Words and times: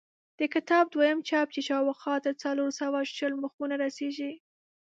د 0.39 0.41
کتاب 0.53 0.85
دویم 0.93 1.19
چاپ 1.29 1.47
چې 1.55 1.61
شاوخوا 1.67 2.15
تر 2.25 2.33
څلور 2.43 2.69
سوه 2.79 2.99
شل 3.15 3.33
مخونو 3.43 3.75
رسېږي. 3.83 4.31